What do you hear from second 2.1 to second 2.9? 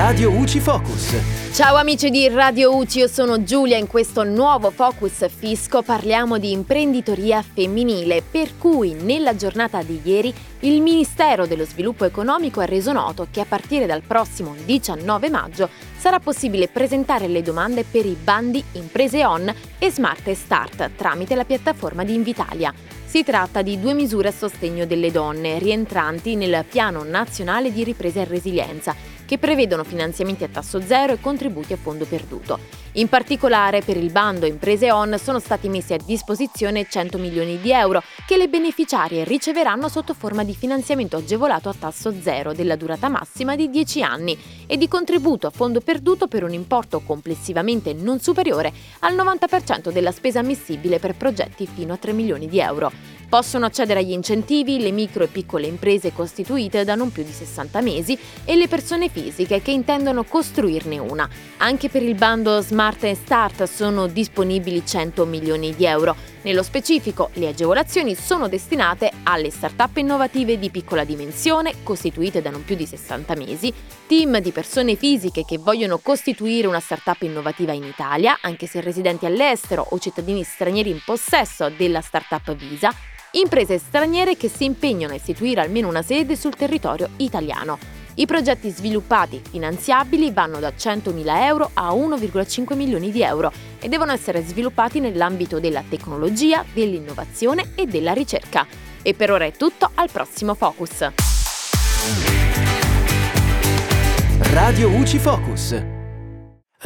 Radio